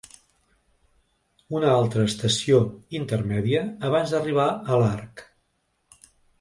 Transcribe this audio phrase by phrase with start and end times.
[1.57, 2.63] Una altra estació
[3.01, 5.27] intermèdia abans d’arribar a l’arc.